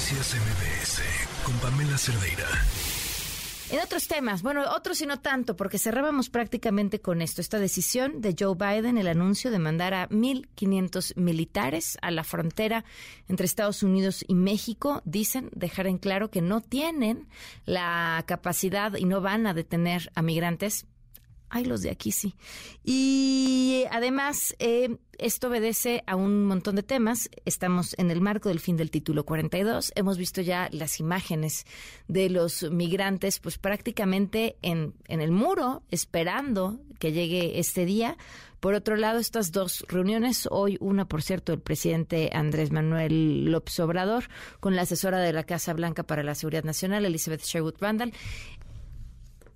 [0.00, 1.02] Noticias MBS
[1.44, 2.46] con Pamela Cerdeira.
[3.70, 8.22] En otros temas, bueno, otros y no tanto, porque cerrábamos prácticamente con esto, esta decisión
[8.22, 12.86] de Joe Biden, el anuncio de mandar a 1.500 militares a la frontera
[13.28, 17.28] entre Estados Unidos y México, dicen dejar en claro que no tienen
[17.66, 20.86] la capacidad y no van a detener a migrantes
[21.52, 22.36] Ay, los de aquí sí.
[22.84, 27.28] Y además, eh, esto obedece a un montón de temas.
[27.44, 29.92] Estamos en el marco del fin del título 42.
[29.96, 31.66] Hemos visto ya las imágenes
[32.06, 38.16] de los migrantes, pues prácticamente en, en el muro, esperando que llegue este día.
[38.60, 43.80] Por otro lado, estas dos reuniones, hoy una, por cierto, el presidente Andrés Manuel López
[43.80, 44.24] Obrador
[44.60, 48.12] con la asesora de la Casa Blanca para la Seguridad Nacional, Elizabeth Sherwood Randall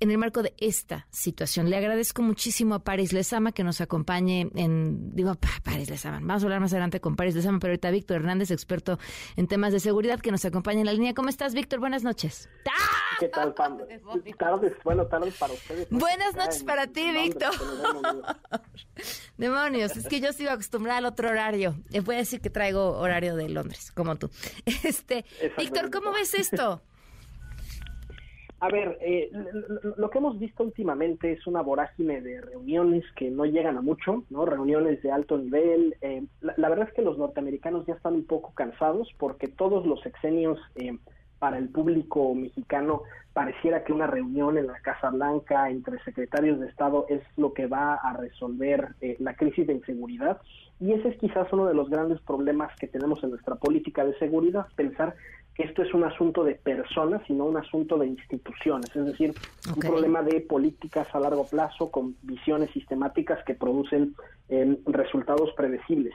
[0.00, 1.70] en el marco de esta situación.
[1.70, 6.46] Le agradezco muchísimo a Paris Lezama que nos acompañe en, digo, Paris Lezama, vamos a
[6.46, 8.98] hablar más adelante con Paris Lezama, pero ahorita Víctor Hernández, experto
[9.36, 11.14] en temas de seguridad, que nos acompaña en la línea.
[11.14, 11.80] ¿Cómo estás, Víctor?
[11.80, 12.48] Buenas noches.
[13.18, 13.78] ¿Qué tal, Pam?
[14.38, 15.88] Tardes, bueno, tardes para ustedes.
[15.90, 17.50] Buenas noches para ti, Víctor.
[19.36, 21.74] Demonios, es que yo sigo acostumbrada al otro horario.
[21.90, 24.30] Les voy a decir que traigo horario de Londres, como tú.
[24.82, 25.24] Este,
[25.58, 26.82] Víctor, ¿cómo ves esto?
[28.60, 29.30] A ver, eh,
[29.96, 34.24] lo que hemos visto últimamente es una vorágine de reuniones que no llegan a mucho,
[34.28, 34.44] ¿no?
[34.44, 35.96] Reuniones de alto nivel.
[36.02, 40.02] Eh, la, verdad es que los norteamericanos ya están un poco cansados porque todos los
[40.02, 40.98] sexenios eh,
[41.40, 43.02] para el público mexicano
[43.32, 47.66] pareciera que una reunión en la Casa Blanca entre secretarios de Estado es lo que
[47.66, 50.40] va a resolver la crisis de inseguridad.
[50.78, 54.18] Y ese es quizás uno de los grandes problemas que tenemos en nuestra política de
[54.18, 55.14] seguridad, pensar
[55.62, 59.34] esto es un asunto de personas y no un asunto de instituciones, es decir,
[59.68, 64.14] un problema de políticas a largo plazo con visiones sistemáticas que producen
[64.48, 66.14] em, resultados predecibles.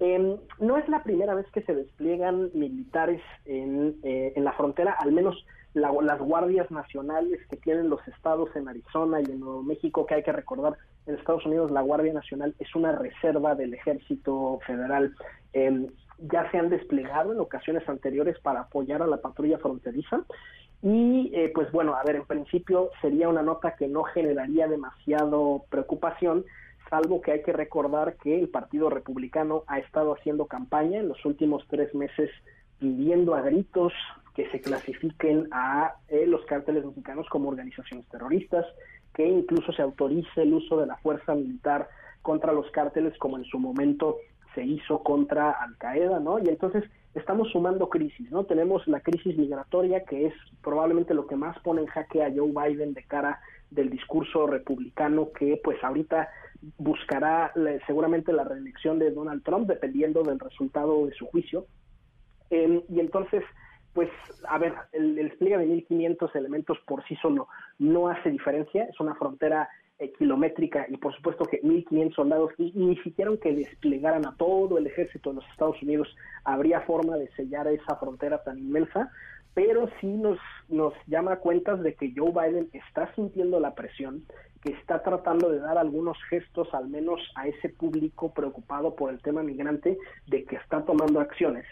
[0.00, 4.92] Em, no es la primera vez que se despliegan militares en, eh, en la frontera,
[4.92, 10.06] al menos las guardias nacionales que tienen los estados en Arizona y en Nuevo México,
[10.06, 10.76] que hay que recordar,
[11.06, 15.14] en Estados Unidos la Guardia Nacional es una reserva del ejército federal.
[15.52, 15.86] Eh,
[16.18, 20.24] ya se han desplegado en ocasiones anteriores para apoyar a la patrulla fronteriza.
[20.82, 25.64] Y eh, pues bueno, a ver, en principio sería una nota que no generaría demasiado
[25.70, 26.44] preocupación,
[26.88, 31.24] salvo que hay que recordar que el Partido Republicano ha estado haciendo campaña en los
[31.24, 32.30] últimos tres meses
[32.78, 33.92] pidiendo a gritos
[34.34, 38.64] que se clasifiquen a eh, los cárteles mexicanos como organizaciones terroristas,
[39.12, 41.88] que incluso se autorice el uso de la fuerza militar
[42.22, 44.16] contra los cárteles como en su momento
[44.54, 46.38] se hizo contra Al Qaeda, ¿no?
[46.38, 46.84] Y entonces
[47.18, 48.44] estamos sumando crisis, ¿no?
[48.44, 52.52] Tenemos la crisis migratoria, que es probablemente lo que más pone en jaque a Joe
[52.52, 53.40] Biden de cara
[53.70, 56.28] del discurso republicano que pues ahorita
[56.78, 57.52] buscará
[57.86, 61.66] seguramente la reelección de Donald Trump dependiendo del resultado de su juicio.
[62.50, 63.44] Em, y entonces,
[63.92, 64.08] pues,
[64.48, 67.48] a ver, el despliegue de 1.500 elementos por sí solo
[67.78, 69.68] no hace diferencia, es una frontera
[70.00, 74.78] eh, kilométrica y por supuesto que 1.500 soldados y, ni siquiera aunque desplegaran a todo
[74.78, 76.14] el ejército de los Estados Unidos
[76.44, 79.10] habría forma de sellar esa frontera tan inmensa,
[79.58, 80.38] pero sí nos,
[80.68, 84.24] nos llama cuentas de que Joe Biden está sintiendo la presión,
[84.62, 89.20] que está tratando de dar algunos gestos al menos a ese público preocupado por el
[89.20, 89.98] tema migrante
[90.28, 91.66] de que está tomando acciones.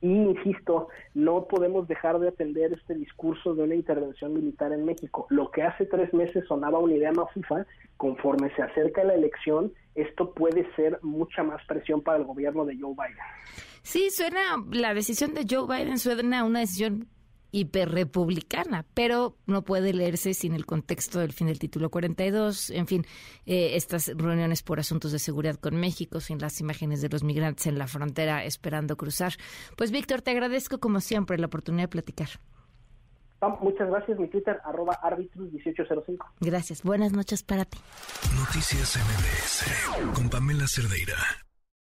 [0.00, 5.26] Y insisto, no podemos dejar de atender este discurso de una intervención militar en México.
[5.28, 7.66] Lo que hace tres meses sonaba una idea mafifa,
[7.98, 12.78] conforme se acerca la elección, esto puede ser mucha más presión para el gobierno de
[12.80, 13.22] Joe Biden.
[13.82, 14.40] Sí, suena,
[14.72, 17.08] la decisión de Joe Biden suena una decisión
[17.52, 23.06] hiperrepublicana, pero no puede leerse sin el contexto del fin del título 42, en fin,
[23.46, 27.66] eh, estas reuniones por asuntos de seguridad con México, sin las imágenes de los migrantes
[27.66, 29.34] en la frontera esperando cruzar.
[29.76, 32.28] Pues Víctor, te agradezco como siempre la oportunidad de platicar.
[33.60, 36.26] Muchas gracias, mi Twitter, arroba 1805.
[36.40, 37.78] Gracias, buenas noches para ti.
[38.34, 41.45] Noticias MBS con Pamela Cerdeira.